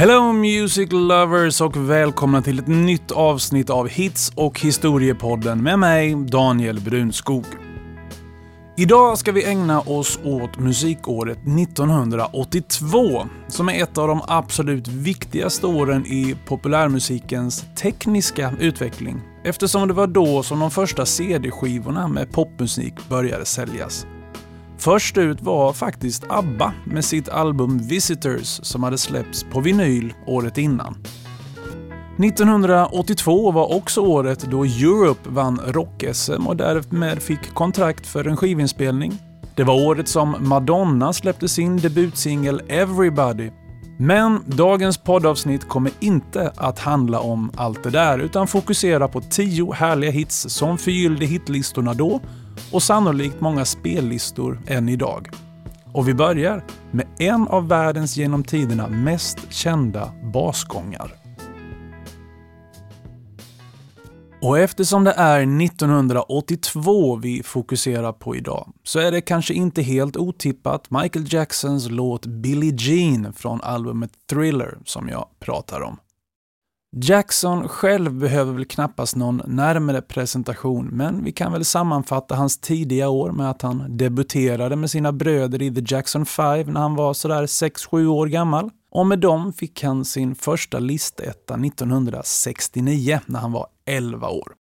[0.00, 6.14] Hello Music Lovers och välkomna till ett nytt avsnitt av Hits och historiepodden med mig,
[6.14, 7.59] Daniel Brunskog.
[8.80, 15.66] Idag ska vi ägna oss åt musikåret 1982, som är ett av de absolut viktigaste
[15.66, 22.94] åren i populärmusikens tekniska utveckling, eftersom det var då som de första CD-skivorna med popmusik
[23.08, 24.06] började säljas.
[24.78, 30.58] Först ut var faktiskt ABBA med sitt album Visitors som hade släppts på vinyl året
[30.58, 30.96] innan.
[32.24, 39.12] 1982 var också året då Europe vann rock-SM och därmed fick kontrakt för en skivinspelning.
[39.54, 43.50] Det var året som Madonna släppte sin debutsingel Everybody.
[43.98, 49.72] Men dagens poddavsnitt kommer inte att handla om allt det där utan fokusera på tio
[49.72, 52.20] härliga hits som förgyllde hitlistorna då
[52.72, 55.30] och sannolikt många spellistor än idag.
[55.92, 61.19] Och vi börjar med en av världens genom tiderna mest kända basgångar.
[64.42, 70.16] Och eftersom det är 1982 vi fokuserar på idag så är det kanske inte helt
[70.16, 75.96] otippat Michael Jacksons låt Billie Jean från albumet Thriller som jag pratar om.
[76.96, 83.08] Jackson själv behöver väl knappast någon närmare presentation, men vi kan väl sammanfatta hans tidiga
[83.08, 87.14] år med att han debuterade med sina bröder i The Jackson 5 när han var
[87.14, 88.70] sådär 6-7 år gammal.
[88.90, 94.52] Och med dem fick han sin första listetta 1969 när han var 11 år.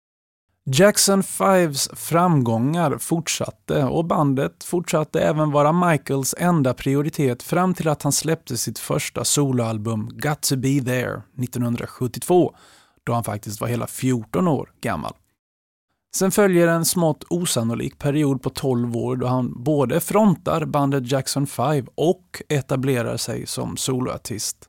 [0.70, 8.02] Jackson 5s framgångar fortsatte och bandet fortsatte även vara Michaels enda prioritet fram till att
[8.02, 12.54] han släppte sitt första soloalbum Got to be there 1972,
[13.04, 15.14] då han faktiskt var hela 14 år gammal.
[16.14, 21.46] Sen följer en smått osannolik period på 12 år då han både frontar bandet Jackson
[21.46, 24.68] 5 och etablerar sig som soloartist.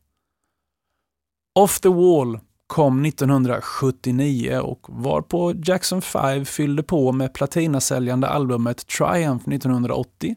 [1.59, 9.49] Off the Wall kom 1979 och varpå Jackson 5 fyllde på med platinasäljande albumet Triumph
[9.49, 10.35] 1980,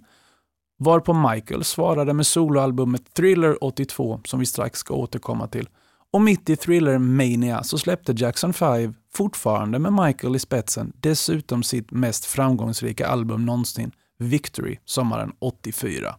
[0.79, 5.69] varpå Michael svarade med soloalbumet Thriller 82 som vi strax ska återkomma till.
[6.13, 11.63] Och mitt i Thriller Mania så släppte Jackson 5, fortfarande med Michael i spetsen, dessutom
[11.63, 16.15] sitt mest framgångsrika album någonsin, Victory, sommaren 84.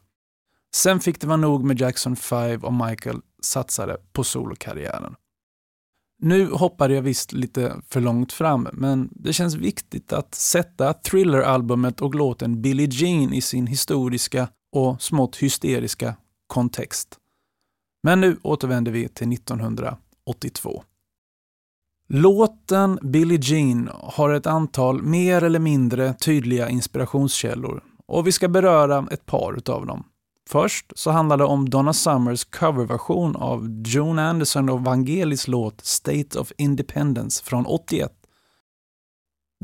[0.75, 5.15] Sen fick det vara nog med Jackson 5 och Michael satsade på solokarriären.
[6.19, 12.01] Nu hoppade jag visst lite för långt fram, men det känns viktigt att sätta Thriller-albumet
[12.01, 16.15] och låten Billie Jean i sin historiska och smått hysteriska
[16.47, 17.19] kontext.
[18.03, 20.83] Men nu återvänder vi till 1982.
[22.07, 29.07] Låten Billie Jean har ett antal mer eller mindre tydliga inspirationskällor och vi ska beröra
[29.11, 30.03] ett par utav dem.
[30.49, 36.39] Först så handlar det om Donna Summers coverversion av Joan Anderson och Vangelis låt State
[36.39, 38.11] of Independence från 81.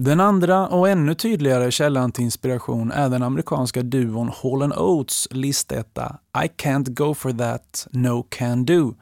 [0.02, 6.20] Den andra och ännu tydligare källan till inspiration är den amerikanska duon Hall Oates listetta
[6.44, 8.96] I Can't Go For That No Can Do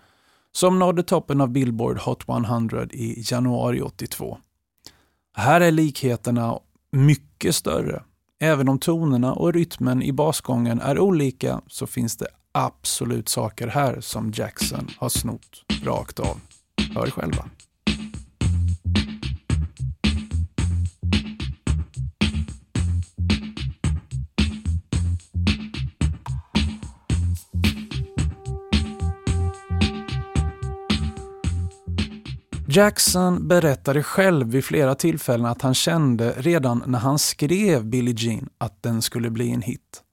[0.51, 4.37] som nådde toppen av Billboard Hot 100 i januari 82.
[5.33, 6.59] Här är likheterna
[6.91, 8.03] mycket större
[8.39, 14.01] Även om tonerna och rytmen i basgången är olika så finns det absolut saker här
[14.01, 16.39] som Jackson har snott rakt av.
[16.95, 17.45] Hör själva.
[32.69, 38.49] Jackson berättade själv vid flera tillfällen att han kände redan när han skrev Billie Jean
[38.57, 40.03] att den skulle bli en hit.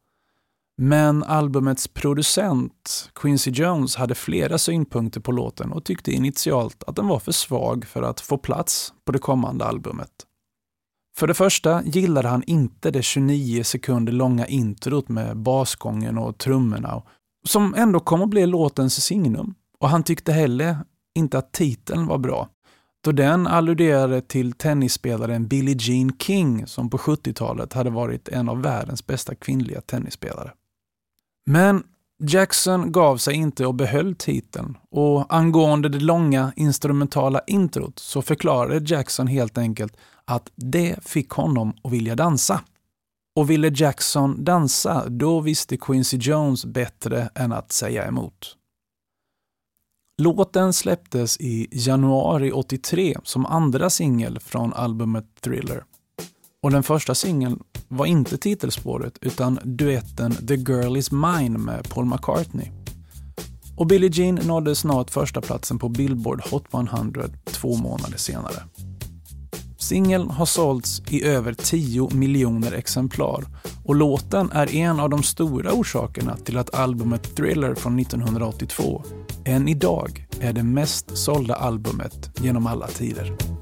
[0.77, 7.09] Men albumets producent Quincy Jones hade flera synpunkter på låten och tyckte initialt att den
[7.09, 10.13] var för svag för att få plats på det kommande albumet.
[11.17, 17.03] För det första gillade han inte det 29 sekunder långa introt med basgången och trummorna
[17.47, 19.55] som ändå kom att bli låtens signum.
[19.79, 20.79] Och han tyckte heller
[21.15, 22.49] inte att titeln var bra,
[23.05, 28.63] då den alluderade till tennisspelaren Billie Jean King som på 70-talet hade varit en av
[28.63, 30.53] världens bästa kvinnliga tennisspelare.
[31.47, 31.83] Men
[32.23, 38.95] Jackson gav sig inte och behöll titeln och angående det långa instrumentala introt så förklarade
[38.95, 42.61] Jackson helt enkelt att det fick honom att vilja dansa.
[43.37, 48.57] Och ville Jackson dansa, då visste Quincy Jones bättre än att säga emot.
[50.17, 55.85] Låten släpptes i januari 83 som andra singel från albumet Thriller.
[56.63, 62.05] Och den första singeln var inte titelspåret utan duetten The Girl Is Mine med Paul
[62.05, 62.71] McCartney.
[63.77, 68.63] Och Billie Jean nådde snart första platsen på Billboard Hot 100 två månader senare.
[69.79, 73.45] Singeln har sålts i över 10 miljoner exemplar
[73.85, 79.03] och låten är en av de stora orsakerna till att albumet Thriller från 1982
[79.45, 83.54] än idag är det mest sålda albumet genom alla tider.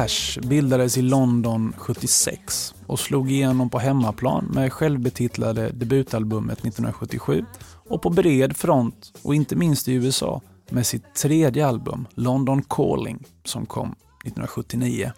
[0.00, 7.44] Clash bildades i London 76 och slog igenom på hemmaplan med självbetitlade debutalbumet 1977
[7.88, 13.24] och på bred front och inte minst i USA med sitt tredje album London Calling
[13.44, 15.12] som kom 1979.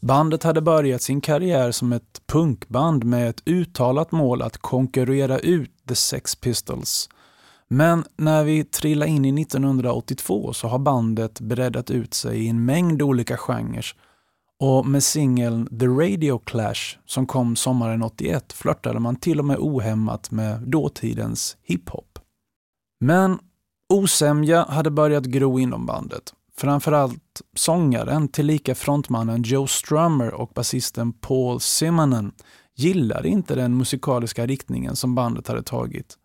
[0.00, 5.70] Bandet hade börjat sin karriär som ett punkband med ett uttalat mål att konkurrera ut
[5.88, 7.08] The Sex Pistols
[7.68, 12.64] men när vi trillar in i 1982 så har bandet breddat ut sig i en
[12.64, 13.92] mängd olika genrer
[14.60, 19.56] och med singeln The Radio Clash som kom sommaren 81 flörtade man till och med
[19.58, 22.18] ohämmat med dåtidens hiphop.
[23.00, 23.38] Men
[23.94, 26.32] osämja hade börjat gro inom bandet.
[26.56, 32.32] Framförallt sångaren, tillika frontmannen Joe Strummer och basisten Paul Simonen
[32.74, 36.16] gillade inte den musikaliska riktningen som bandet hade tagit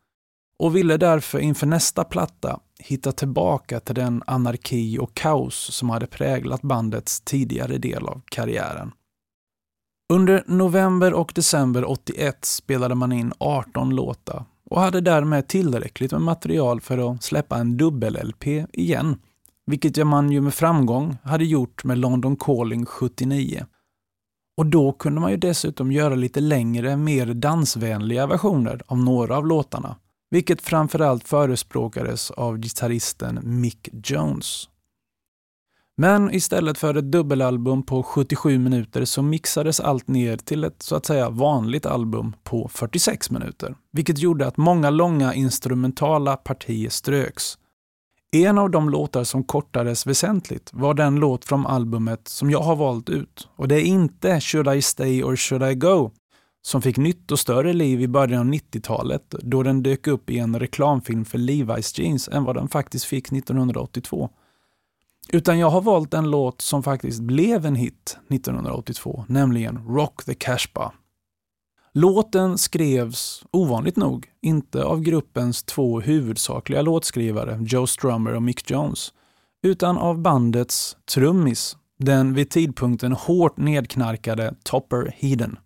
[0.61, 6.07] och ville därför inför nästa platta hitta tillbaka till den anarki och kaos som hade
[6.07, 8.91] präglat bandets tidigare del av karriären.
[10.13, 16.21] Under november och december 81 spelade man in 18 låtar och hade därmed tillräckligt med
[16.21, 19.19] material för att släppa en dubbel-LP igen,
[19.65, 23.65] vilket man ju med framgång hade gjort med London Calling 79.
[24.57, 29.47] Och då kunde man ju dessutom göra lite längre, mer dansvänliga versioner av några av
[29.47, 29.95] låtarna
[30.31, 34.67] vilket framförallt förespråkades av gitarristen Mick Jones.
[35.97, 40.95] Men istället för ett dubbelalbum på 77 minuter så mixades allt ner till ett så
[40.95, 47.57] att säga vanligt album på 46 minuter, vilket gjorde att många långa instrumentala partier ströks.
[48.31, 52.75] En av de låtar som kortades väsentligt var den låt från albumet som jag har
[52.75, 56.11] valt ut och det är inte Should I Stay or Should I Go
[56.61, 60.39] som fick nytt och större liv i början av 90-talet då den dök upp i
[60.39, 64.29] en reklamfilm för Levi's Jeans än vad den faktiskt fick 1982.
[65.29, 70.33] Utan jag har valt en låt som faktiskt blev en hit 1982, nämligen Rock the
[70.33, 70.91] Cashba.
[71.93, 79.13] Låten skrevs, ovanligt nog, inte av gruppens två huvudsakliga låtskrivare, Joe Strummer och Mick Jones,
[79.63, 85.57] utan av bandets trummis, den vid tidpunkten hårt nedknarkade Topper Heeden.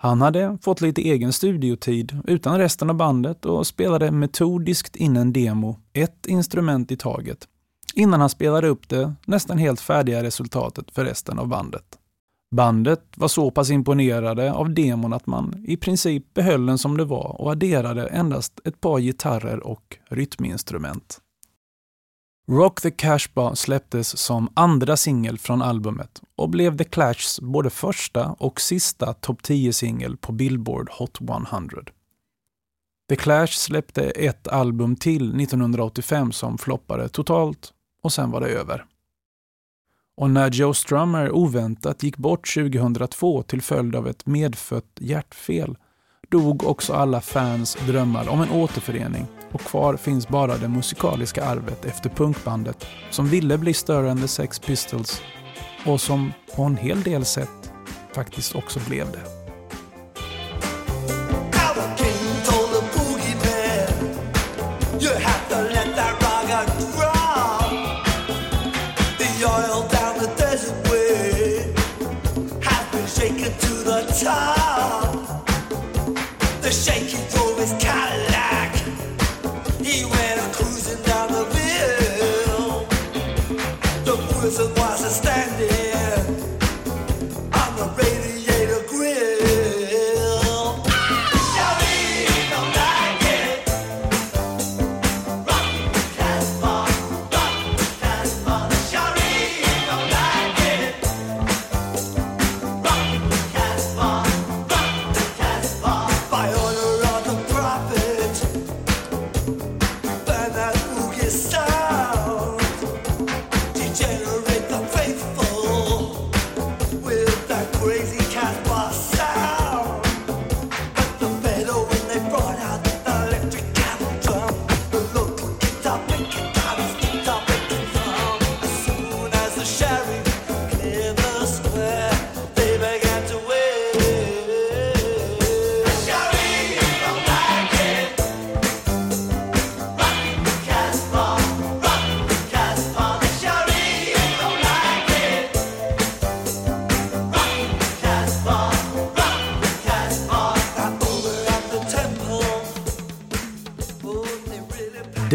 [0.00, 5.32] Han hade fått lite egen studiotid utan resten av bandet och spelade metodiskt in en
[5.32, 7.48] demo, ett instrument i taget,
[7.94, 11.98] innan han spelade upp det nästan helt färdiga resultatet för resten av bandet.
[12.50, 17.04] Bandet var så pass imponerade av demon att man i princip behöll den som det
[17.04, 21.20] var och adderade endast ett par gitarrer och rytminstrument.
[22.50, 28.36] Rock the Cashba släpptes som andra singel från albumet och blev The Clashs både första
[28.38, 31.82] och sista topp 10-singel på Billboard Hot 100.
[33.08, 38.84] The Clash släppte ett album till 1985 som floppade totalt och sen var det över.
[40.16, 45.76] Och när Joe Strummer oväntat gick bort 2002 till följd av ett medfött hjärtfel
[46.30, 49.26] dog också alla fans drömmar om en återförening.
[49.52, 54.28] Och kvar finns bara det musikaliska arvet efter punkbandet som ville bli större än The
[54.28, 55.22] Sex Pistols.
[55.86, 57.72] Och som på en hel del sätt
[58.12, 59.38] faktiskt också blev det.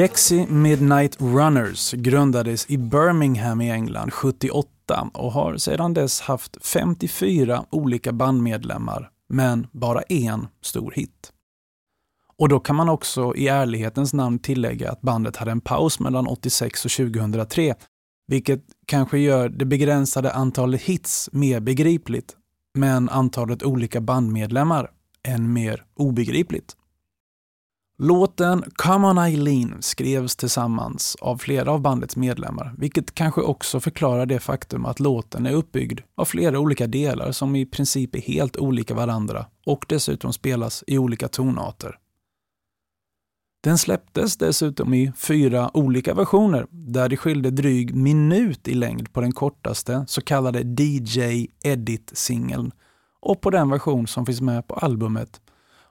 [0.04, 7.66] Dexy Midnight Runners grundades i Birmingham i England 78 och har sedan dess haft 54
[7.70, 11.34] olika bandmedlemmar, men bara en stor hit.
[12.38, 16.28] Och då kan man också i ärlighetens namn tillägga att bandet hade en paus mellan
[16.28, 17.76] 86 och 2003,
[18.28, 22.36] vilket kanske gör det begränsade antalet hits mer begripligt,
[22.74, 24.92] men antalet olika bandmedlemmar
[25.28, 26.76] än mer obegripligt.
[27.98, 34.26] Låten Come On Eileen skrevs tillsammans av flera av bandets medlemmar, vilket kanske också förklarar
[34.26, 38.58] det faktum att låten är uppbyggd av flera olika delar som i princip är helt
[38.58, 41.98] olika varandra och dessutom spelas i olika tonarter.
[43.64, 49.22] Den släpptes dessutom i fyra olika versioner där det skilde dryg minut i längd på
[49.22, 52.72] den kortaste så kallade DJ Edit-singeln
[53.22, 55.42] och på den version som finns med på albumet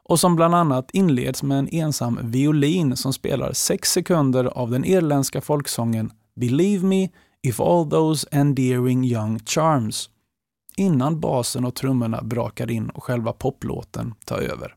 [0.04, 4.84] och som bland annat inleds med en ensam violin som spelar sex sekunder av den
[4.84, 7.08] irländska folksången Believe me
[7.42, 10.10] if all those endearing young charms
[10.76, 14.76] innan basen och trummorna brakar in och själva poplåten tar över.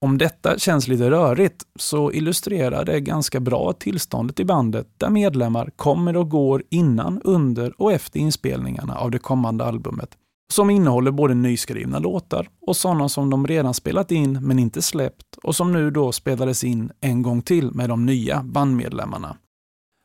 [0.00, 5.70] Om detta känns lite rörigt så illustrerar det ganska bra tillståndet i bandet där medlemmar
[5.76, 10.18] kommer och går innan, under och efter inspelningarna av det kommande albumet
[10.52, 15.36] som innehåller både nyskrivna låtar och sådana som de redan spelat in men inte släppt
[15.42, 19.36] och som nu då spelades in en gång till med de nya bandmedlemmarna.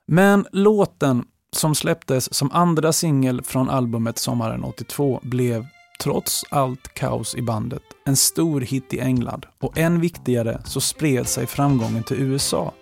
[0.08, 1.25] Men låten
[1.56, 5.66] som släpptes som andra singel från albumet sommaren 82 blev,
[6.04, 11.27] trots allt kaos i bandet, en stor hit i England och än viktigare så spred
[11.27, 12.74] sig framgången till USA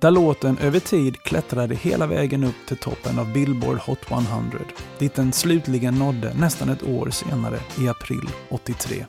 [0.00, 4.58] där låten över tid klättrade hela vägen upp till toppen av Billboard Hot 100,
[4.98, 9.06] dit den slutligen nådde nästan ett år senare i april 83.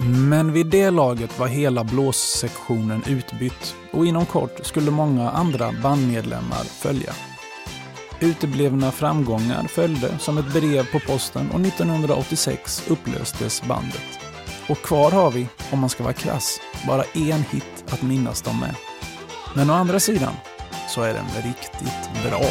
[0.00, 6.64] Men vid det laget var hela blåssektionen utbytt och inom kort skulle många andra bandmedlemmar
[6.64, 7.12] följa.
[8.20, 14.18] Uteblivna framgångar följde som ett brev på posten och 1986 upplöstes bandet.
[14.68, 18.60] Och kvar har vi, om man ska vara krass, bara en hit att minnas dem
[18.60, 18.74] med.
[19.54, 20.34] Men å andra sidan
[20.88, 22.42] så är den riktigt bra.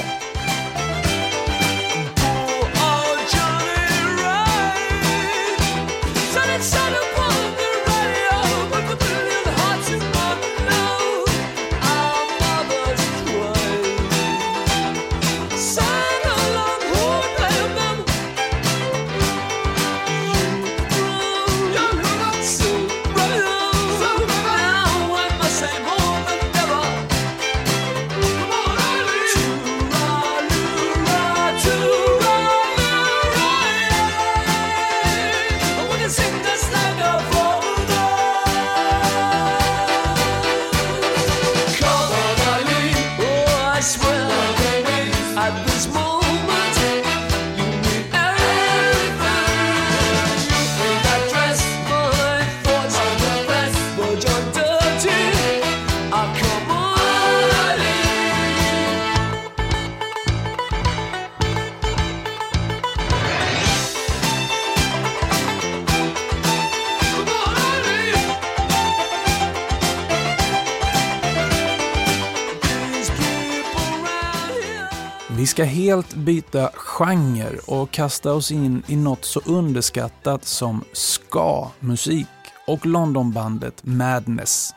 [75.57, 82.27] Ska helt byta genre och kasta oss in i något så underskattat som ska-musik
[82.67, 84.75] och Londonbandet Madness.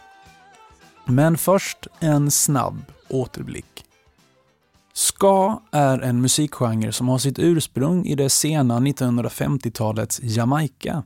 [1.04, 3.84] Men först en snabb återblick.
[4.92, 11.02] Ska är en musikgenre som har sitt ursprung i det sena 1950-talets Jamaica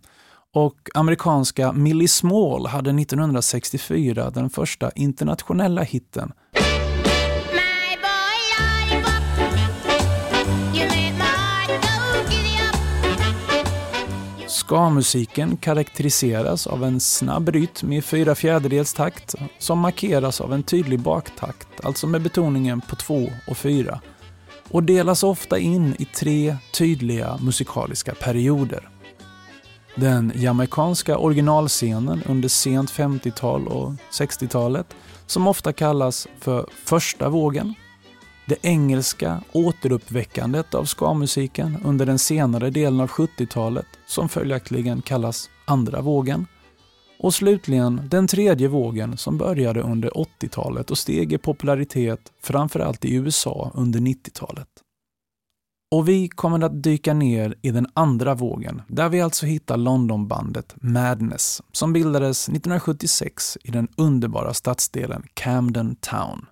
[0.52, 6.32] och amerikanska Millie Small hade 1964 den första internationella hitten
[14.64, 21.00] Ska-musiken karaktäriseras av en snabb rytm i fyra fjärdedels takt som markeras av en tydlig
[21.00, 24.00] baktakt, alltså med betoningen på två och fyra
[24.70, 28.88] och delas ofta in i tre tydliga musikaliska perioder.
[29.94, 34.86] Den jamaicanska originalscenen under sent 50-tal och 60-talet
[35.26, 37.74] som ofta kallas för första vågen
[38.46, 46.00] det engelska återuppväckandet av ska-musiken under den senare delen av 70-talet, som följaktligen kallas andra
[46.00, 46.46] vågen.
[47.18, 53.14] Och slutligen den tredje vågen som började under 80-talet och steg i popularitet framförallt i
[53.14, 54.68] USA under 90-talet.
[55.90, 60.74] Och vi kommer att dyka ner i den andra vågen, där vi alltså hittar Londonbandet
[60.76, 66.46] Madness, som bildades 1976 i den underbara stadsdelen Camden Town.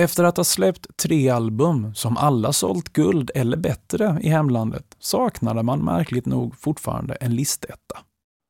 [0.00, 5.62] Efter att ha släppt tre album som alla sålt guld eller bättre i hemlandet saknade
[5.62, 7.98] man märkligt nog fortfarande en listetta.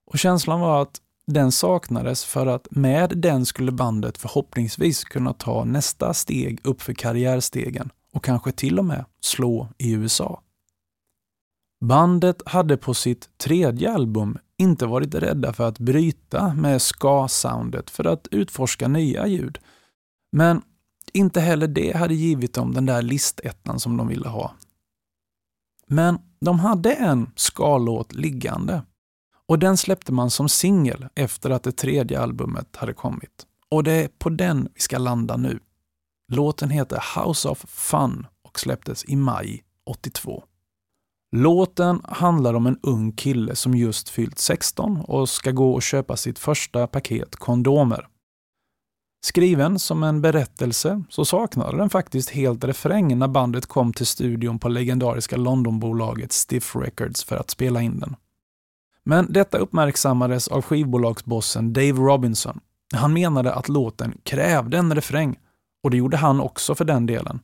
[0.07, 5.65] Och känslan var att den saknades för att med den skulle bandet förhoppningsvis kunna ta
[5.65, 10.41] nästa steg upp för karriärstegen och kanske till och med slå i USA.
[11.81, 18.05] Bandet hade på sitt tredje album inte varit rädda för att bryta med ska-soundet för
[18.05, 19.59] att utforska nya ljud.
[20.33, 20.63] Men
[21.15, 24.55] inte heller det hade givit dem den där listettan som de ville ha.
[25.87, 28.83] Men de hade en skallåt liggande
[29.47, 33.47] och den släppte man som singel efter att det tredje albumet hade kommit.
[33.69, 35.61] Och det är på den vi ska landa nu.
[36.33, 40.45] Låten heter House of Fun och släpptes i maj 82.
[41.37, 46.17] Låten handlar om en ung kille som just fyllt 16 och ska gå och köpa
[46.17, 48.07] sitt första paket kondomer
[49.23, 54.59] Skriven som en berättelse så saknade den faktiskt helt refräng när bandet kom till studion
[54.59, 58.17] på legendariska Londonbolaget Stiff Records för att spela in den.
[59.05, 62.61] Men detta uppmärksammades av skivbolagsbossen Dave Robinson.
[62.95, 65.39] Han menade att låten krävde en refräng
[65.83, 67.41] och det gjorde han också för den delen.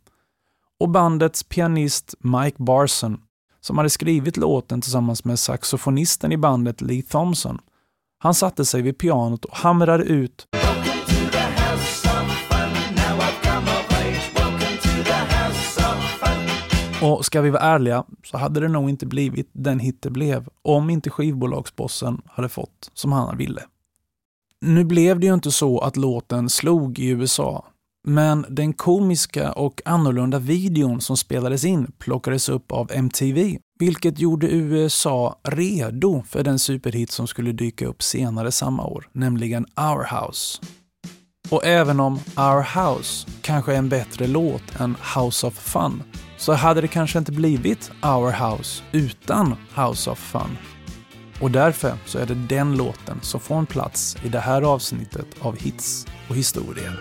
[0.81, 3.21] Och bandets pianist Mike Barson,
[3.61, 7.59] som hade skrivit låten tillsammans med saxofonisten i bandet Lee Thompson,
[8.19, 10.47] han satte sig vid pianot och hamrade ut
[17.07, 20.49] Och ska vi vara ärliga så hade det nog inte blivit den hit det blev
[20.62, 23.62] om inte skivbolagsbossen hade fått som han ville.
[24.61, 27.64] Nu blev det ju inte så att låten slog i USA,
[28.07, 34.51] men den komiska och annorlunda videon som spelades in plockades upp av MTV, vilket gjorde
[34.51, 40.61] USA redo för den superhit som skulle dyka upp senare samma år, nämligen Our House.
[41.51, 46.03] Och även om Our House kanske är en bättre låt än House of Fun
[46.37, 50.59] så hade det kanske inte blivit Our House utan House of Fun.
[51.40, 55.27] Och därför så är det den låten som får en plats i det här avsnittet
[55.40, 56.92] av Hits och historia.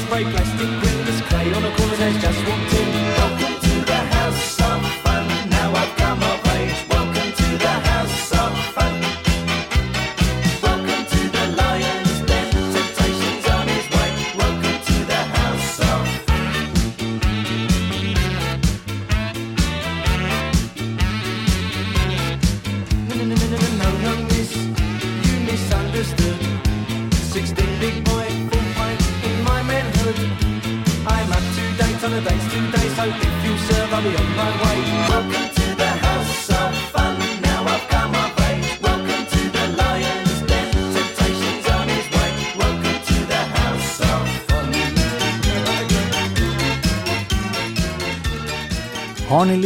[0.00, 2.91] Spray plastic windows, clay on a corner, just walked in.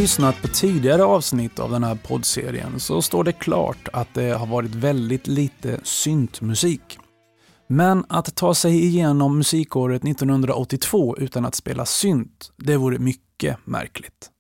[0.07, 4.47] Lyssnat på tidigare avsnitt av den här poddserien så står det klart att det har
[4.47, 6.99] varit väldigt lite syntmusik.
[7.69, 14.31] Men att ta sig igenom musikåret 1982 utan att spela synt, det vore mycket märkligt.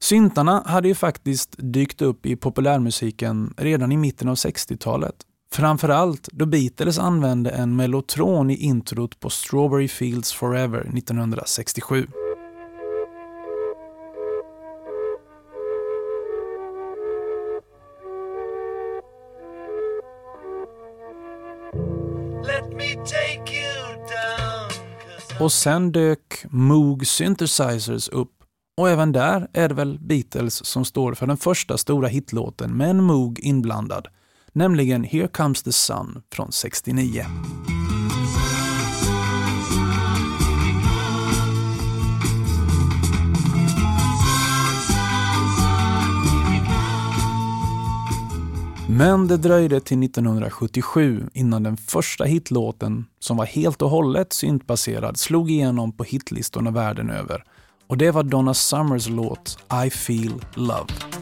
[0.00, 5.16] Syntarna hade ju faktiskt dykt upp i populärmusiken redan i mitten av 60-talet.
[5.52, 12.06] Framförallt då Beatles använde en mellotron i introt på Strawberry Fields Forever 1967.
[25.40, 28.32] Och sen dök Moog Synthesizers upp
[28.76, 32.90] och även där är det väl Beatles som står för den första stora hitlåten med
[32.90, 34.08] en Moog inblandad,
[34.52, 37.24] nämligen Here comes the sun från 69.
[49.00, 55.16] Men det dröjde till 1977 innan den första hitlåten, som var helt och hållet syntbaserad,
[55.18, 57.44] slog igenom på hitlistorna världen över.
[57.86, 61.19] Och det var Donna Summers låt I feel love.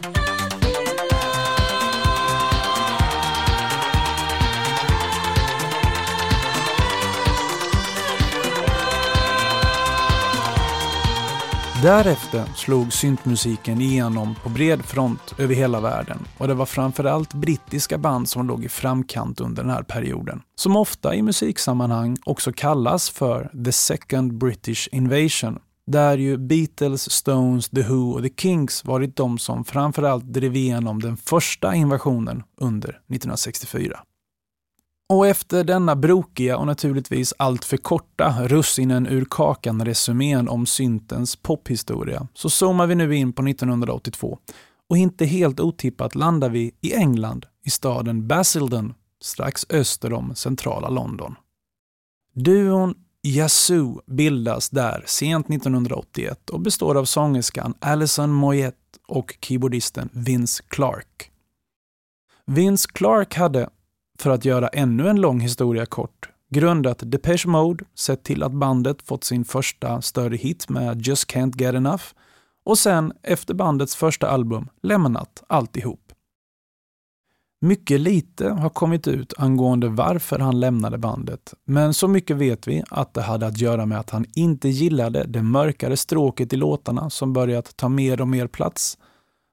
[11.83, 17.97] Därefter slog syntmusiken igenom på bred front över hela världen och det var framförallt brittiska
[17.97, 20.41] band som låg i framkant under den här perioden.
[20.55, 27.69] Som ofta i musiksammanhang också kallas för “the second British invasion” där ju Beatles, Stones,
[27.69, 32.89] The Who och The Kinks varit de som framförallt drev igenom den första invasionen under
[32.89, 33.99] 1964.
[35.13, 42.49] Och efter denna brokiga och naturligtvis alltför korta russinen ur kakan-resumén om syntens pophistoria så
[42.49, 44.39] zoomar vi nu in på 1982
[44.89, 50.89] och inte helt otippat landar vi i England, i staden Basildon, strax öster om centrala
[50.89, 51.35] London.
[52.33, 58.75] Duon Yazoo bildas där sent 1981 och består av sångerskan Alison Moyet
[59.07, 61.31] och keyboardisten Vince Clark.
[62.45, 63.69] Vince Clark hade
[64.21, 69.01] för att göra ännu en lång historia kort, grundat Depeche Mode, sett till att bandet
[69.01, 72.03] fått sin första större hit med Just Can't Get Enough
[72.65, 75.99] och sen, efter bandets första album, lämnat alltihop.
[77.61, 82.83] Mycket lite har kommit ut angående varför han lämnade bandet, men så mycket vet vi
[82.89, 87.09] att det hade att göra med att han inte gillade det mörkare stråket i låtarna
[87.09, 88.97] som börjat ta mer och mer plats,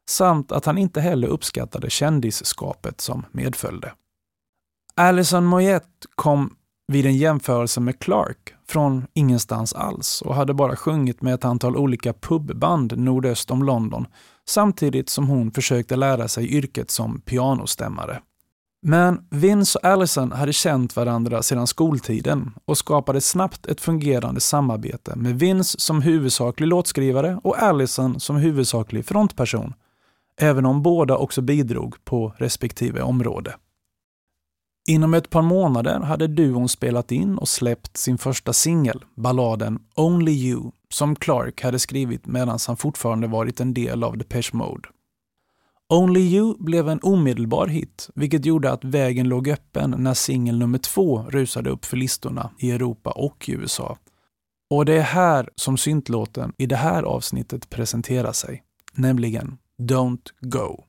[0.09, 3.93] samt att han inte heller uppskattade kändisskapet som medföljde.
[5.01, 6.57] Alison Moyette kom
[6.93, 11.77] vid en jämförelse med Clark från ingenstans alls och hade bara sjungit med ett antal
[11.77, 14.07] olika pubband nordöst om London
[14.49, 18.21] samtidigt som hon försökte lära sig yrket som pianostämmare.
[18.83, 25.17] Men Vince och Allison hade känt varandra sedan skoltiden och skapade snabbt ett fungerande samarbete
[25.17, 29.75] med Vince som huvudsaklig låtskrivare och Allison som huvudsaklig frontperson,
[30.41, 33.55] även om båda också bidrog på respektive område.
[34.89, 40.33] Inom ett par månader hade duon spelat in och släppt sin första singel, balladen Only
[40.33, 44.89] You, som Clark hade skrivit medan han fortfarande varit en del av Depeche Mode.
[45.89, 50.79] Only You blev en omedelbar hit, vilket gjorde att vägen låg öppen när singel nummer
[50.79, 53.99] två rusade upp för listorna i Europa och USA.
[54.71, 58.63] Och det är här som syntlåten i det här avsnittet presenterar sig,
[58.95, 60.86] nämligen Don't Go.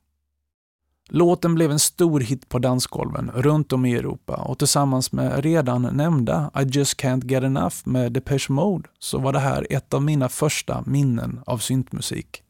[1.10, 5.82] Låten blev en stor hit på dansgolven runt om i Europa och tillsammans med redan
[5.82, 10.04] nämnda I just can't get enough med Depeche Mode så var det här ett av
[10.04, 12.44] mina första minnen av syntmusik.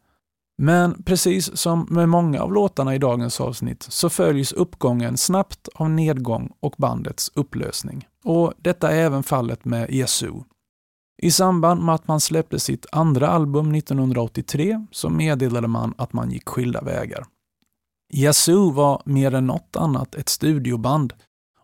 [0.58, 5.90] Men precis som med många av låtarna i dagens avsnitt så följs uppgången snabbt av
[5.90, 8.08] nedgång och bandets upplösning.
[8.24, 10.46] Och detta är även fallet med Yazoo.
[11.22, 16.32] I samband med att man släppte sitt andra album 1983 så meddelade man att man
[16.32, 17.26] gick skilda vägar.
[18.10, 21.14] Yazoo var mer än något annat ett studioband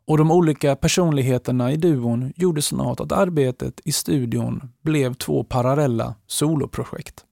[0.06, 6.16] och de olika personligheterna i duon gjorde snart att arbetet i studion blev två parallella
[6.28, 7.26] soloprojekt.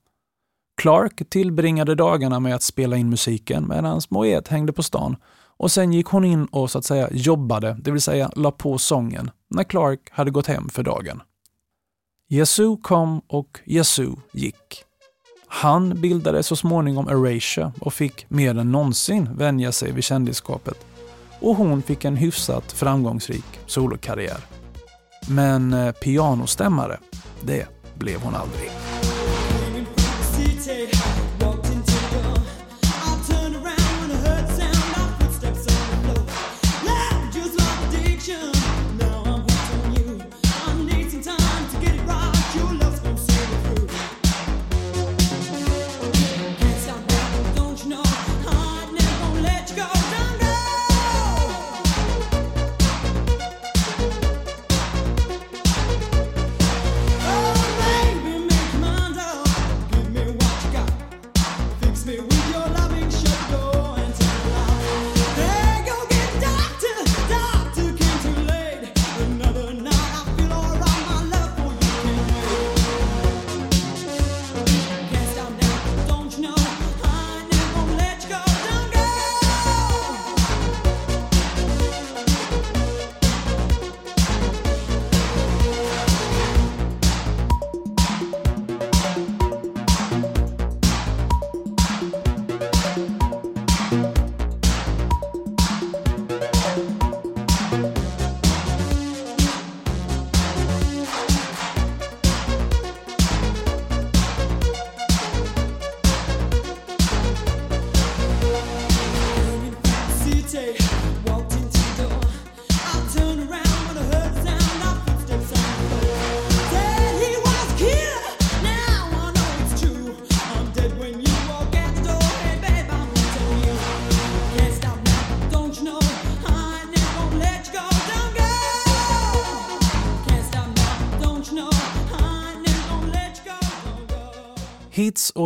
[0.81, 5.15] Clark tillbringade dagarna med att spela in musiken medan Moet hängde på stan
[5.57, 8.77] och sen gick hon in och så att säga jobbade, det vill säga la på
[8.77, 11.21] sången, när Clark hade gått hem för dagen.
[12.29, 14.85] Yazoo kom och Yazoo gick.
[15.53, 20.85] Han bildade så småningom Erasure och fick mer än någonsin vänja sig vid kändisskapet.
[21.39, 24.37] Och hon fick en hyfsat framgångsrik solokarriär.
[25.27, 26.97] Men eh, pianostämmare,
[27.41, 28.69] det blev hon aldrig.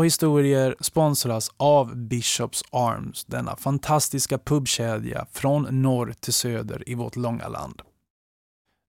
[0.05, 7.47] Historier sponsras av Bishops Arms, denna fantastiska pubkedja från norr till söder i vårt långa
[7.47, 7.81] land.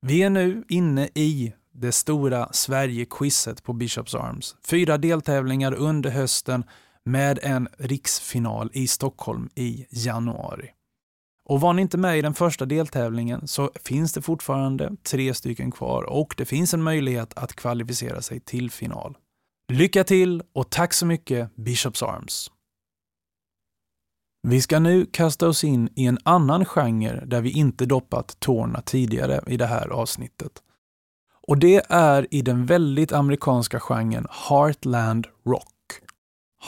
[0.06, 4.56] Vi är nu inne i det stora Sverige-quizet på Bishops Arms.
[4.66, 6.64] Fyra deltävlingar under hösten
[7.04, 10.70] med en riksfinal i Stockholm i januari.
[11.48, 15.70] Och var ni inte med i den första deltävlingen så finns det fortfarande tre stycken
[15.70, 19.16] kvar och det finns en möjlighet att kvalificera sig till final.
[19.72, 22.50] Lycka till och tack så mycket Bishops Arms!
[24.42, 28.80] Vi ska nu kasta oss in i en annan genre där vi inte doppat tårna
[28.80, 30.52] tidigare i det här avsnittet.
[31.48, 35.72] Och det är i den väldigt amerikanska genren Heartland Rock.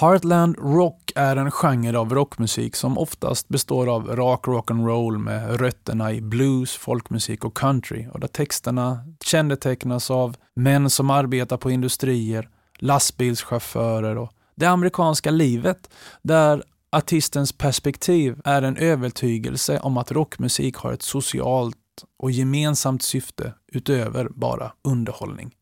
[0.00, 6.12] Heartland Rock är en genre av rockmusik som oftast består av rak rock'n'roll med rötterna
[6.12, 12.48] i blues, folkmusik och country och där texterna kännetecknas av män som arbetar på industrier,
[12.78, 15.90] lastbilschaufförer och det amerikanska livet
[16.22, 16.62] där
[16.92, 21.76] artistens perspektiv är en övertygelse om att rockmusik har ett socialt
[22.18, 25.54] och gemensamt syfte utöver bara underhållning.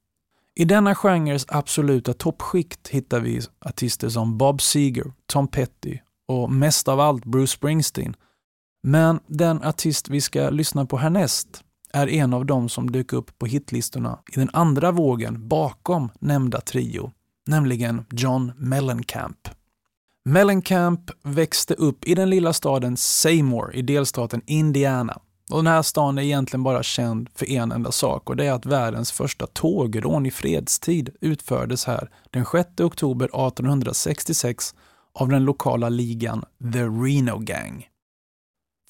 [0.54, 5.98] I denna genres absoluta toppskikt hittar vi artister som Bob Seger, Tom Petty
[6.28, 8.16] och mest av allt Bruce Springsteen.
[8.82, 11.64] Men den artist vi ska lyssna på härnäst
[11.96, 16.60] är en av dem som dök upp på hitlistorna i den andra vågen bakom nämnda
[16.60, 17.12] trio,
[17.46, 19.48] nämligen John Mellencamp.
[20.24, 26.18] Mellencamp växte upp i den lilla staden Seymour i delstaten Indiana och den här staden
[26.18, 30.26] är egentligen bara känd för en enda sak och det är att världens första tågrån
[30.26, 34.74] i fredstid utfördes här den 6 oktober 1866
[35.12, 37.86] av den lokala ligan The Reno Gang.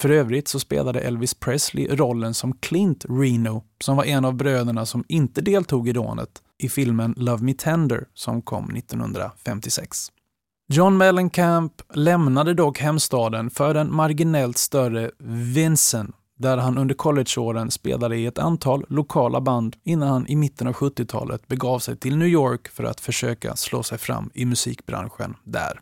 [0.00, 4.86] För övrigt så spelade Elvis Presley rollen som Clint Reno, som var en av bröderna
[4.86, 10.12] som inte deltog i rånet i filmen Love Me Tender som kom 1956.
[10.68, 15.10] John Mellencamp lämnade dock hemstaden för den marginellt större
[15.54, 20.66] Vincent där han under collegeåren spelade i ett antal lokala band innan han i mitten
[20.66, 25.36] av 70-talet begav sig till New York för att försöka slå sig fram i musikbranschen
[25.44, 25.80] där.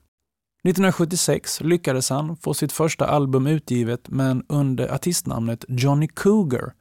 [0.69, 6.73] 1976 lyckades han få sitt första album utgivet men under artistnamnet Johnny Cougar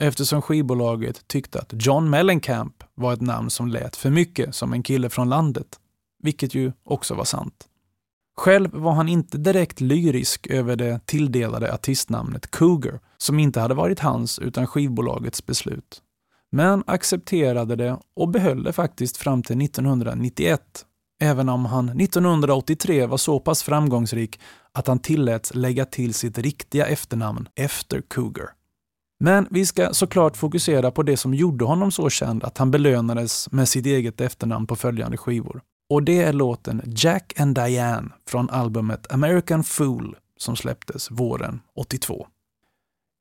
[0.00, 4.82] eftersom skivbolaget tyckte att John Mellencamp var ett namn som lät för mycket som en
[4.82, 5.66] kille från landet,
[6.22, 7.68] vilket ju också var sant.
[8.36, 14.00] Själv var han inte direkt lyrisk över det tilldelade artistnamnet Cougar, som inte hade varit
[14.00, 16.02] hans utan skivbolagets beslut.
[16.50, 20.60] Men accepterade det och behöll det faktiskt fram till 1991,
[21.20, 24.40] även om han 1983 var så pass framgångsrik
[24.72, 28.50] att han tilläts lägga till sitt riktiga efternamn efter Cougar.
[29.20, 33.52] Men vi ska såklart fokusera på det som gjorde honom så känd att han belönades
[33.52, 35.60] med sitt eget efternamn på följande skivor.
[35.90, 42.26] Och det är låten Jack and Diane från albumet American Fool som släpptes våren 82.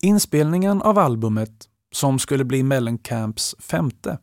[0.03, 4.17] Inspelningen av albumet, som skulle bli Mellencamps femte,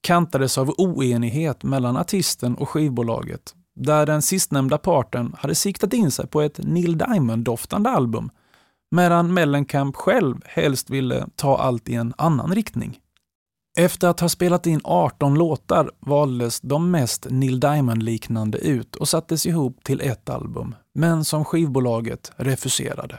[0.00, 6.26] kantades av oenighet mellan artisten och skivbolaget, där den sistnämnda parten hade siktat in sig
[6.26, 8.30] på ett Neil Diamond-doftande album,
[8.90, 12.98] medan Mellencamp själv helst ville ta allt i en annan riktning.
[13.78, 19.46] Efter att ha spelat in 18 låtar valdes de mest Neil Diamond-liknande ut och sattes
[19.46, 23.18] ihop till ett album, men som skivbolaget refuserade.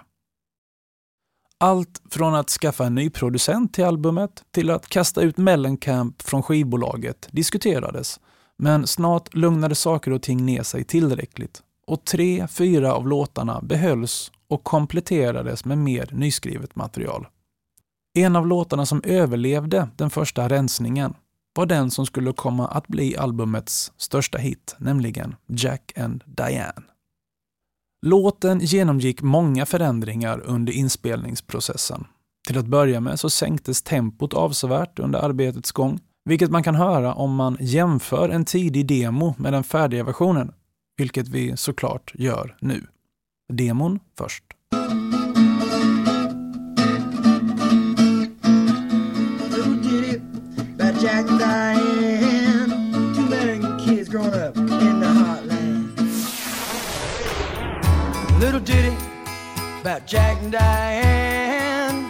[1.61, 6.43] Allt från att skaffa en ny producent till albumet till att kasta ut Mellencamp från
[6.43, 8.19] skivbolaget diskuterades,
[8.57, 14.31] men snart lugnade saker och ting ner sig tillräckligt och tre, fyra av låtarna behölls
[14.47, 17.27] och kompletterades med mer nyskrivet material.
[18.13, 21.13] En av låtarna som överlevde den första rensningen
[21.55, 26.81] var den som skulle komma att bli albumets största hit, nämligen Jack and Diane.
[28.01, 32.05] Låten genomgick många förändringar under inspelningsprocessen.
[32.47, 37.13] Till att börja med så sänktes tempot avsevärt under arbetets gång, vilket man kan höra
[37.13, 40.51] om man jämför en tidig demo med den färdiga versionen,
[40.97, 42.87] vilket vi såklart gör nu.
[43.53, 44.43] Demon först.
[59.89, 62.09] About Jack and Diane.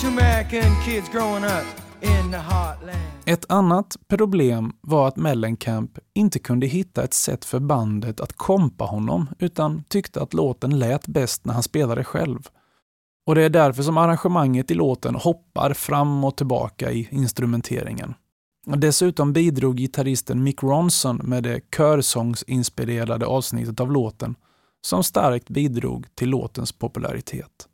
[0.00, 1.66] Two American kids growing up
[2.00, 2.98] in the heartland.
[3.26, 8.84] Ett annat problem var att Mellencamp inte kunde hitta ett sätt för bandet att kompa
[8.84, 12.48] honom utan tyckte att låten lät bäst när han spelade själv.
[13.26, 18.14] Och det är därför som arrangemanget i låten hoppar fram och tillbaka i instrumenteringen.
[18.66, 24.34] Dessutom bidrog gitarristen Mick Ronson med det körsångsinspirerade avsnittet av låten
[24.86, 27.68] som starkt bidrog till låtens popularitet.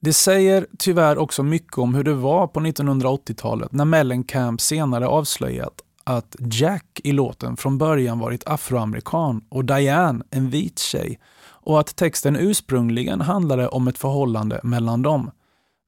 [0.00, 5.82] Det säger tyvärr också mycket om hur det var på 1980-talet när Mellencamp senare avslöjat
[6.04, 11.18] att Jack i låten från början varit afroamerikan och Diane en vit tjej
[11.62, 15.30] och att texten ursprungligen handlade om ett förhållande mellan dem.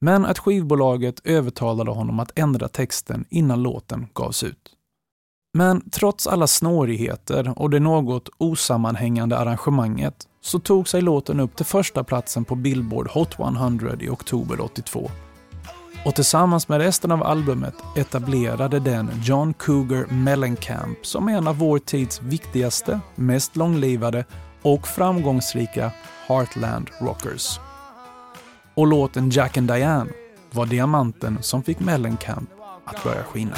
[0.01, 4.75] Men att skivbolaget övertalade honom att ändra texten innan låten gavs ut.
[5.55, 11.65] Men trots alla snårigheter och det något osammanhängande arrangemanget så tog sig låten upp till
[11.65, 15.11] första platsen på Billboard Hot 100 i oktober 82.
[16.05, 21.79] Och tillsammans med resten av albumet etablerade den John Cougar Mellencamp som en av vår
[21.79, 24.25] tids viktigaste, mest långlivade
[24.61, 25.91] och framgångsrika
[26.27, 27.59] Heartland Rockers.
[28.73, 30.11] Och låten Jack and Diane
[30.51, 32.49] var diamanten som fick Mellencamp
[32.85, 33.55] att börja skina.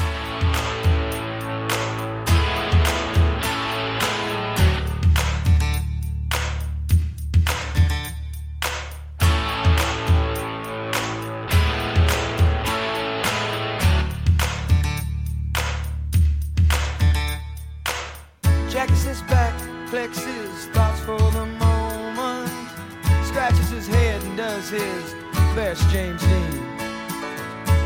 [24.75, 25.15] is,
[25.55, 26.61] there's James Dean.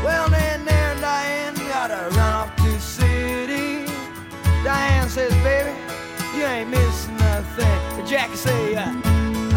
[0.02, 3.86] Well, then there Diane gotta run off to city.
[4.64, 5.72] Diane says, baby,
[6.36, 7.78] you ain't missing nothing.
[7.96, 8.92] But Jackie say, uh,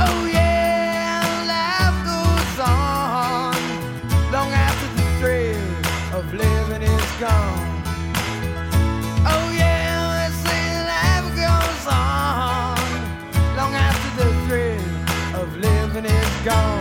[0.07, 3.55] oh yeah, life goes on
[4.31, 7.83] long after the thrill of living is gone.
[9.25, 12.77] Oh yeah, let's say life goes on
[13.57, 16.72] long after the thrill of living is gone.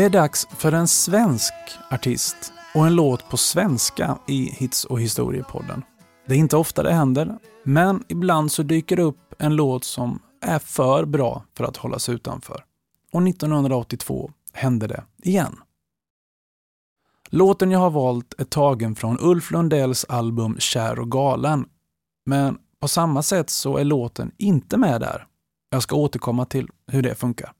[0.00, 1.52] Det är dags för en svensk
[1.90, 5.82] artist och en låt på svenska i Hits och historiepodden.
[6.26, 10.22] Det är inte ofta det händer, men ibland så dyker det upp en låt som
[10.40, 12.64] är för bra för att hållas utanför.
[13.12, 15.56] Och 1982 hände det igen.
[17.30, 21.68] Låten jag har valt är tagen från Ulf Lundells album Kär och galen.
[22.26, 25.26] Men på samma sätt så är låten inte med där.
[25.70, 27.52] Jag ska återkomma till hur det funkar.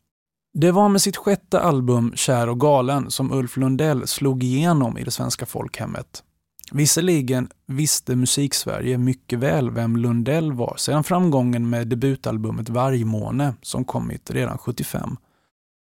[0.52, 5.04] Det var med sitt sjätte album Kär och galen som Ulf Lundell slog igenom i
[5.04, 6.24] det svenska folkhemmet.
[6.72, 14.30] Visserligen visste Musiksverige mycket väl vem Lundell var sedan framgången med debutalbumet Vargmåne som kommit
[14.30, 15.16] redan 75.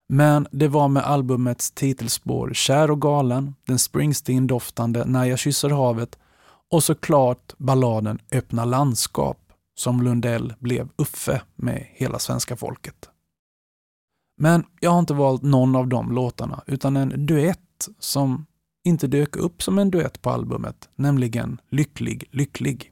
[0.10, 6.20] Men det var med albumets titelspår Kär och galen, den Springsteen-doftande När jag kysser havet
[6.72, 9.38] och såklart balladen Öppna landskap
[9.76, 13.10] som Lundell blev Uffe med hela svenska folket.
[14.38, 18.46] Men jag har inte valt någon av de låtarna, utan en duett som
[18.84, 22.92] inte dök upp som en duett på albumet, nämligen Lycklig lycklig.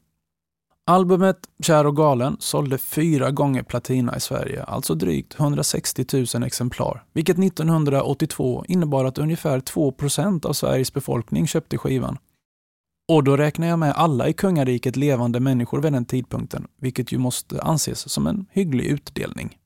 [0.86, 7.04] Albumet Kär och galen sålde fyra gånger platina i Sverige, alltså drygt 160 000 exemplar,
[7.14, 12.18] vilket 1982 innebar att ungefär 2% av Sveriges befolkning köpte skivan.
[13.08, 17.18] Och då räknar jag med alla i kungariket levande människor vid den tidpunkten, vilket ju
[17.18, 19.58] måste anses som en hygglig utdelning.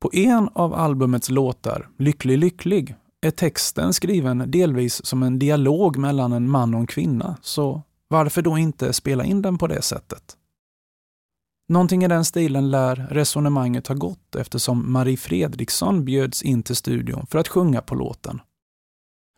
[0.00, 6.32] På en av albumets låtar, Lycklig lycklig, är texten skriven delvis som en dialog mellan
[6.32, 10.36] en man och en kvinna, så varför då inte spela in den på det sättet?
[11.68, 17.26] Någonting i den stilen lär resonemanget ha gått eftersom Marie Fredriksson bjöds in till studion
[17.30, 18.40] för att sjunga på låten.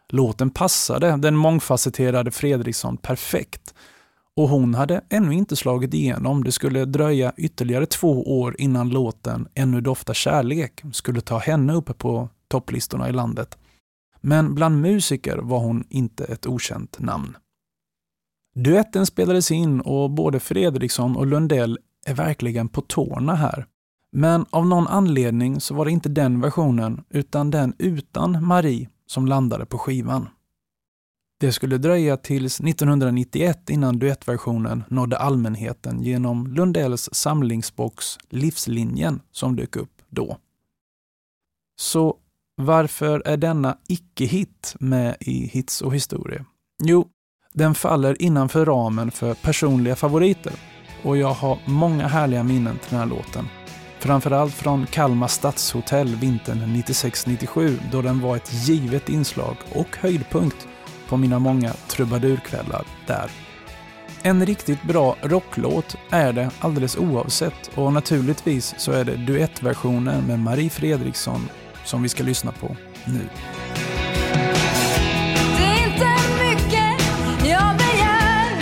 [0.09, 3.74] Låten passade den mångfacetterade Fredriksson perfekt
[4.39, 6.45] och hon hade ännu inte slagit igenom.
[6.45, 11.93] Det skulle dröja ytterligare två år innan låten Ännu doftar kärlek skulle ta henne uppe
[11.93, 13.59] på topplistorna i landet.
[14.20, 17.36] Men bland musiker var hon inte ett okänt namn.
[18.55, 23.66] Duetten spelades in och både Fredriksson och Lundell är verkligen på tårna här.
[24.12, 29.26] Men av någon anledning så var det inte den versionen utan den utan Marie som
[29.26, 30.28] landade på skivan.
[31.41, 39.76] Det skulle dröja tills 1991 innan duettversionen nådde allmänheten genom Lundells samlingsbox Livslinjen som dök
[39.76, 40.36] upp då.
[41.80, 42.16] Så
[42.57, 46.45] varför är denna icke-hit med i Hits och historia?
[46.82, 47.09] Jo,
[47.53, 50.53] den faller innanför ramen för personliga favoriter
[51.05, 53.49] och jag har många härliga minnen till den här låten.
[53.99, 60.68] Framförallt från Kalmar stadshotell vintern 96-97 då den var ett givet inslag och höjdpunkt
[61.09, 63.30] på mina många trubadurkvällar där.
[64.22, 70.38] En riktigt bra rocklåt är det alldeles oavsett och naturligtvis så är det duettversionen med
[70.38, 71.48] Marie Fredriksson
[71.84, 73.28] som vi ska lyssna på nu.
[75.56, 76.09] Det är inte
[76.44, 78.61] mycket jag begär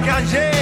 [0.00, 0.55] mycket jag kan ge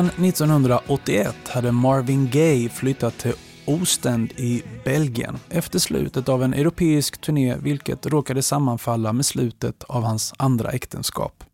[0.00, 3.32] Hösten 1981 hade Marvin Gaye flyttat till
[3.66, 10.02] Ostend i Belgien efter slutet av en europeisk turné vilket råkade sammanfalla med slutet av
[10.02, 11.44] hans andra äktenskap.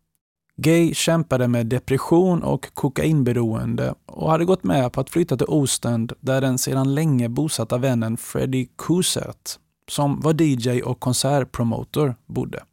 [0.57, 6.13] Gay kämpade med depression och kokainberoende och hade gått med på att flytta till Ostend
[6.19, 9.51] där den sedan länge bosatta vännen Freddie Cousert,
[9.91, 12.63] som var DJ och konsertpromotor, bodde.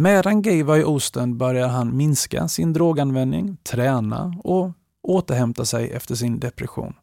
[0.00, 4.72] Medan Gay var i Osten började han minska sin droganvändning, träna och
[5.02, 6.94] återhämta sig efter sin depression.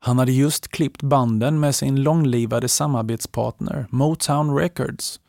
[0.00, 5.20] Han hade just klippt banden med sin långlivade samarbetspartner Motown Records,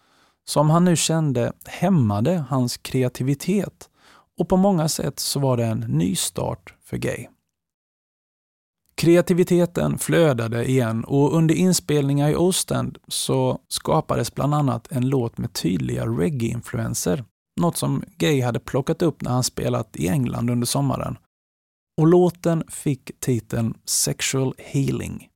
[0.45, 3.89] som han nu kände hämmade hans kreativitet
[4.37, 7.27] och på många sätt så var det en ny start för Gay.
[9.01, 15.53] Kreativiteten flödade igen och under inspelningar i Ostend så skapades bland annat en låt med
[15.53, 17.23] tydliga reggae-influenser.
[17.61, 21.17] Något som Gay hade plockat upp när han spelat i England under sommaren.
[22.01, 25.27] Och låten fick titeln Sexual Healing.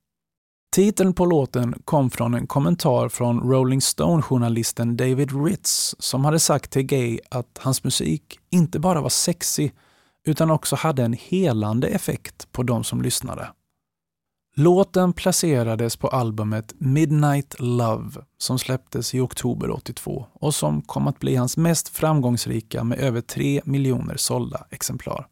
[0.76, 6.72] Titeln på låten kom från en kommentar från Rolling Stone-journalisten David Ritz som hade sagt
[6.72, 9.74] till Gay att hans musik inte bara var sexig
[10.28, 13.52] utan också hade en helande effekt på de som lyssnade.
[14.56, 21.20] Låten placerades på albumet Midnight Love som släpptes i oktober 82 och som kom att
[21.20, 25.28] bli hans mest framgångsrika med över 3 miljoner sålda exemplar.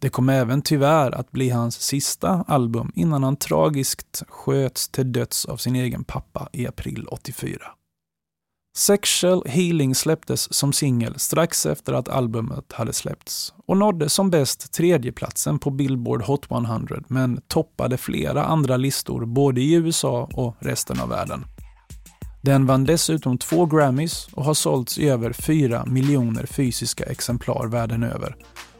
[0.00, 5.44] Det kom även tyvärr att bli hans sista album innan han tragiskt sköts till döds
[5.44, 7.77] av sin egen pappa i april 84.
[8.78, 14.72] Sexual Healing släpptes som singel strax efter att albumet hade släppts och nådde som bäst
[14.72, 21.00] tredjeplatsen på Billboard Hot 100 men toppade flera andra listor både i USA och resten
[21.00, 21.44] av världen.
[22.42, 28.02] Den vann dessutom två Grammys och har sålts i över 4 miljoner fysiska exemplar världen
[28.02, 28.36] över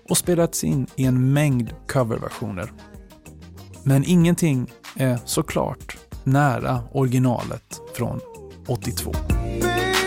[0.08, 2.72] och spelats in i en mängd coverversioner.
[3.82, 8.20] Men ingenting är såklart nära originalet från
[8.68, 9.97] 82.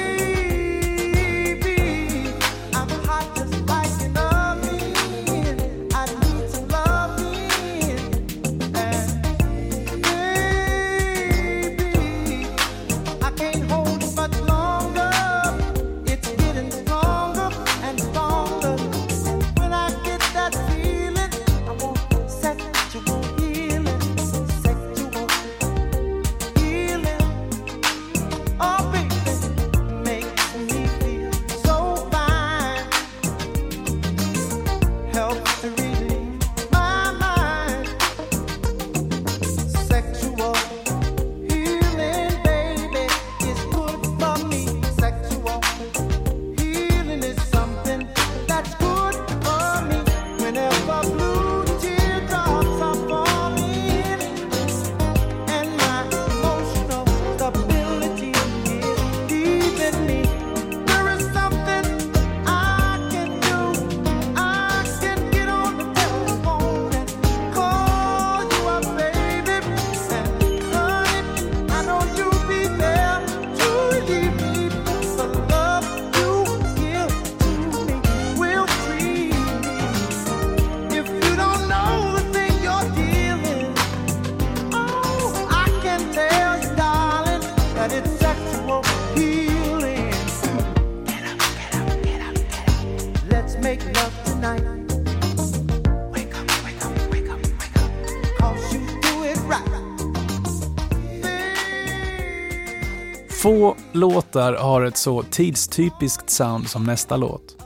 [104.36, 107.58] Låtar har ett så tidstypiskt sound som nästa låt.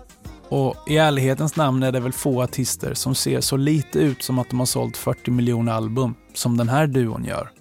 [0.49, 4.39] Och i ärlighetens namn är det väl få artister som ser så lite ut som
[4.39, 7.51] att de har sålt 40 miljoner album som den här duon gör.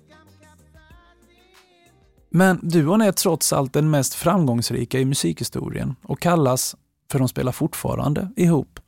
[2.30, 6.76] Men duon är trots allt den mest framgångsrika i musikhistorien och kallas,
[7.10, 8.80] för de spelar fortfarande ihop,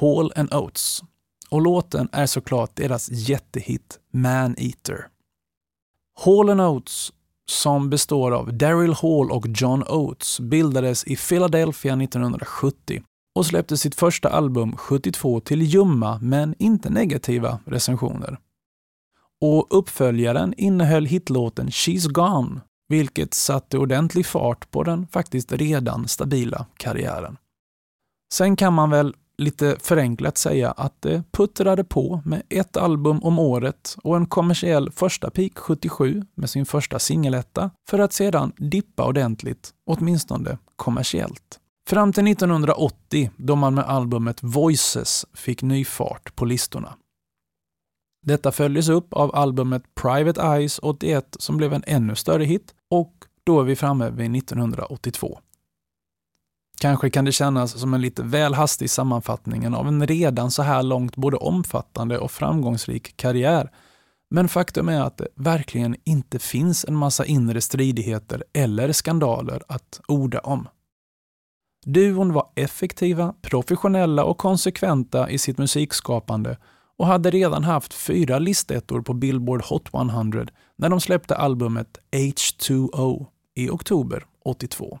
[0.00, 1.02] Hall and Oates.
[1.50, 5.06] Och låten är såklart deras jättehit Man Eater.
[6.24, 7.12] Hall and Oates,
[7.50, 13.02] som består av Daryl Hall och John Oates, bildades i Philadelphia 1970
[13.34, 18.38] och släppte sitt första album 72 till ljumma men inte negativa recensioner.
[19.40, 26.66] Och uppföljaren innehöll hitlåten She's Gone, vilket satte ordentlig fart på den faktiskt redan stabila
[26.76, 27.36] karriären.
[28.34, 33.38] Sen kan man väl lite förenklat säga att det puttrade på med ett album om
[33.38, 39.06] året och en kommersiell första peak 77 med sin första singeletta för att sedan dippa
[39.06, 41.58] ordentligt, åtminstone kommersiellt.
[41.88, 46.94] Fram till 1980 då man med albumet Voices fick ny fart på listorna.
[48.26, 53.12] Detta följdes upp av albumet Private Eyes 81 som blev en ännu större hit och
[53.44, 55.38] då är vi framme vid 1982.
[56.80, 60.82] Kanske kan det kännas som en lite väl hastig sammanfattning av en redan så här
[60.82, 63.70] långt både omfattande och framgångsrik karriär.
[64.30, 70.00] Men faktum är att det verkligen inte finns en massa inre stridigheter eller skandaler att
[70.08, 70.68] orda om.
[71.86, 76.56] Duon var effektiva, professionella och konsekventa i sitt musikskapande
[76.96, 80.46] och hade redan haft fyra listettor på Billboard Hot 100
[80.76, 84.98] när de släppte albumet H2O i oktober 82.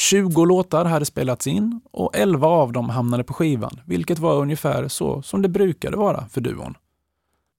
[0.00, 4.88] 20 låtar hade spelats in och 11 av dem hamnade på skivan, vilket var ungefär
[4.88, 6.74] så som det brukade vara för duon.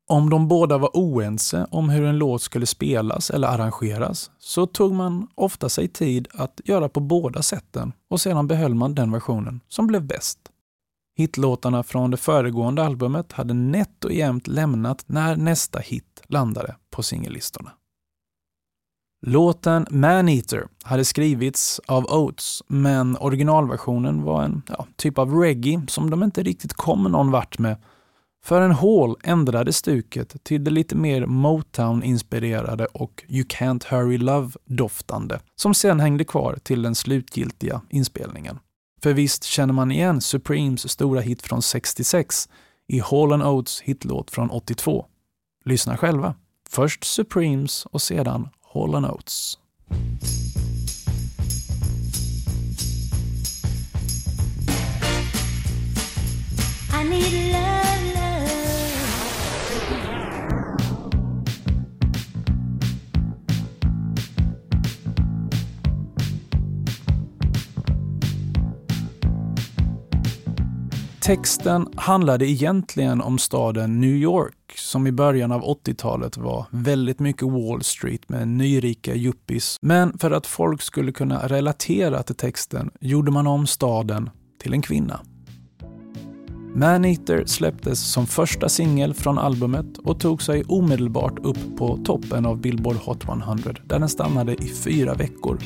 [0.08, 4.94] Om de båda var oense om hur en låt skulle spelas eller arrangeras så tog
[4.94, 9.60] man ofta sig tid att göra på båda sätten och sedan behöll man den versionen
[9.68, 10.40] som blev bäst.
[11.18, 17.04] Hitlåtarna från det föregående albumet hade nätt och jämnt lämnat när nästa hit landade på
[17.04, 17.72] singellistorna.
[19.22, 26.10] Låten Maneater hade skrivits av Oates, men originalversionen var en ja, typ av reggae som
[26.10, 27.78] de inte riktigt kom någon vart med.
[28.46, 35.40] För en Hall ändrade stuket till det lite mer Motown-inspirerade och You Can't Hurry Love-doftande,
[35.56, 38.60] som sen hängde kvar till den slutgiltiga inspelningen.
[39.04, 42.50] För visst känner man igen Supremes stora hit från 66
[42.88, 45.06] i Hall Oates hitlåt från 82.
[45.66, 46.36] Lyssna själva.
[46.70, 49.58] Först Supremes och sedan Hall Oates.
[71.22, 74.65] Texten handlade egentligen om staden New York
[74.96, 79.78] som i början av 80-talet var väldigt mycket Wall Street med nyrika yuppies.
[79.82, 84.30] Men för att folk skulle kunna relatera till texten gjorde man om staden
[84.62, 85.20] till en kvinna.
[86.76, 92.62] Maneater släpptes som första singel från albumet och tog sig omedelbart upp på toppen av
[92.62, 95.60] Billboard Hot 100 där den stannade i fyra veckor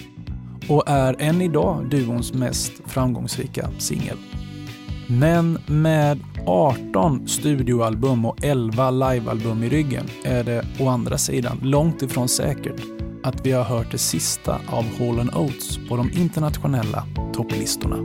[0.69, 4.17] och är än idag duons mest framgångsrika singel.
[5.11, 12.01] Men med 18 studioalbum och 11 livealbum i ryggen är det å andra sidan långt
[12.01, 12.81] ifrån säkert
[13.23, 17.97] att vi har hört det sista av Hall Oates på de internationella topplistorna.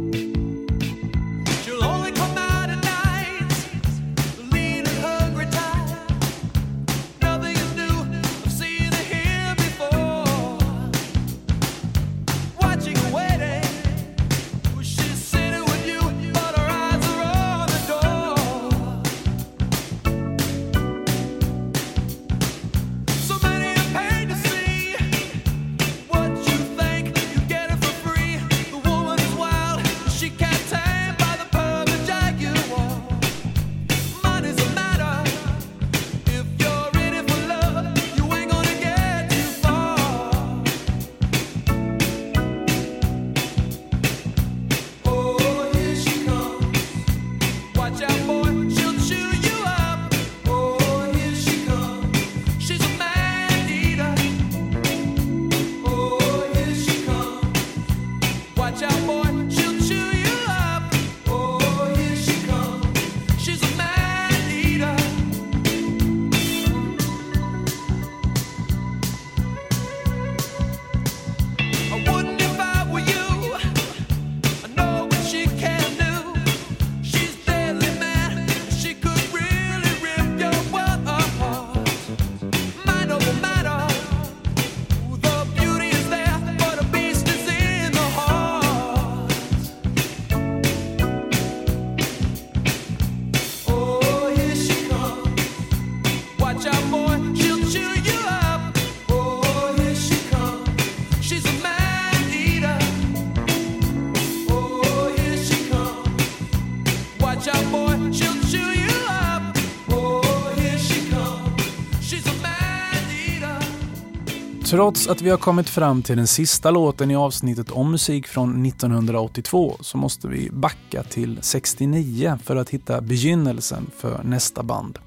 [114.74, 118.66] Trots att vi har kommit fram till den sista låten i avsnittet om musik från
[118.66, 124.98] 1982 så måste vi backa till 69 för att hitta begynnelsen för nästa band.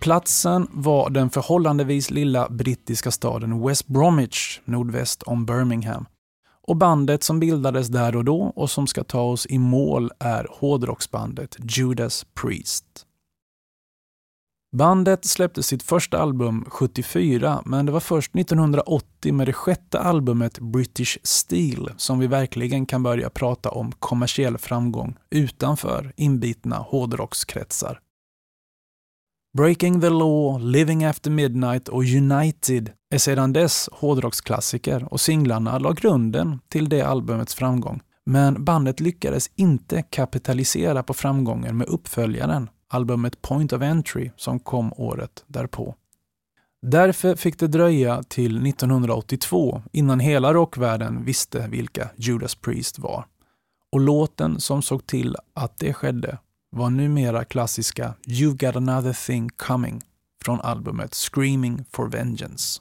[0.00, 6.06] Platsen var den förhållandevis lilla brittiska staden West Bromwich nordväst om Birmingham.
[6.66, 10.46] Och bandet som bildades där och då och som ska ta oss i mål är
[10.50, 12.84] hårdrocksbandet Judas Priest.
[14.76, 20.58] Bandet släppte sitt första album 74, men det var först 1980 med det sjätte albumet
[20.58, 28.00] British Steel som vi verkligen kan börja prata om kommersiell framgång utanför inbitna hårdrockskretsar.
[29.58, 35.92] Breaking the Law, Living After Midnight och United är sedan dess hårdrocksklassiker och singlarna la
[35.92, 38.00] grunden till det albumets framgång.
[38.26, 44.92] Men bandet lyckades inte kapitalisera på framgången med uppföljaren, albumet Point of Entry, som kom
[44.96, 45.94] året därpå.
[46.82, 53.26] Därför fick det dröja till 1982 innan hela rockvärlden visste vilka Judas Priest var.
[53.92, 56.38] Och låten som såg till att det skedde
[56.70, 60.00] var numera klassiska You've got another thing coming
[60.44, 62.80] från albumet Screaming for Vengeance.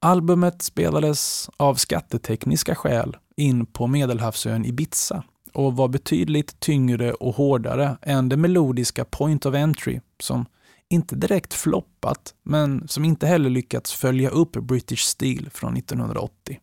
[0.00, 5.22] Albumet spelades av skattetekniska skäl in på Medelhavsön Ibiza
[5.58, 10.46] och var betydligt tyngre och hårdare än det melodiska Point of Entry som
[10.88, 16.60] inte direkt floppat, men som inte heller lyckats följa upp British Steel från 1980.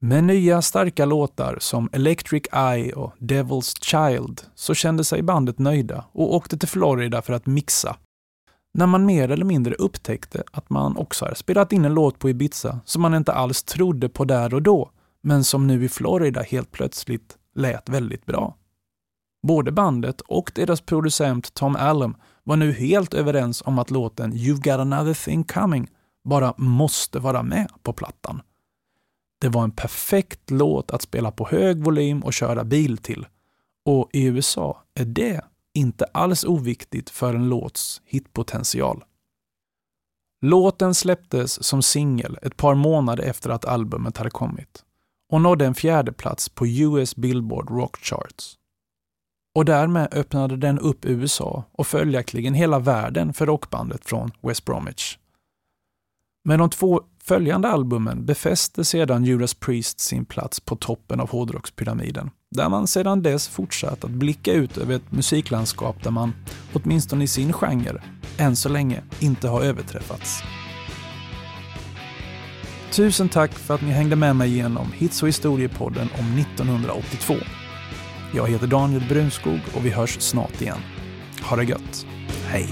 [0.00, 6.04] Med nya starka låtar som Electric Eye och Devil's Child så kände sig bandet nöjda
[6.12, 7.96] och åkte till Florida för att mixa.
[8.74, 12.30] När man mer eller mindre upptäckte att man också hade spelat in en låt på
[12.30, 14.90] Ibiza som man inte alls trodde på där och då,
[15.26, 18.56] men som nu i Florida helt plötsligt lät väldigt bra.
[19.46, 24.62] Både bandet och deras producent Tom Allen var nu helt överens om att låten You've
[24.62, 25.90] got another thing coming
[26.24, 28.42] bara måste vara med på plattan.
[29.40, 33.26] Det var en perfekt låt att spela på hög volym och köra bil till.
[33.84, 39.04] Och i USA är det inte alls oviktigt för en låts hitpotential.
[40.40, 44.85] Låten släpptes som singel ett par månader efter att albumet hade kommit
[45.32, 48.58] och nådde en fjärde plats på US Billboard Rock Charts.
[49.54, 55.18] Och därmed öppnade den upp USA och följaktligen hela världen för rockbandet från West Bromwich.
[56.44, 62.30] Med de två följande albumen befäste sedan Judas Priest sin plats på toppen av hårdrockspyramiden,
[62.50, 66.32] där man sedan dess fortsatt att blicka ut över ett musiklandskap där man,
[66.72, 68.02] åtminstone i sin genre,
[68.38, 70.42] än så länge inte har överträffats.
[72.92, 77.34] Tusen tack för att ni hängde med mig genom Hits och historiepodden om 1982.
[78.34, 80.78] Jag heter Daniel Brunskog och vi hörs snart igen.
[81.42, 82.06] Ha det gött.
[82.46, 82.68] Hej!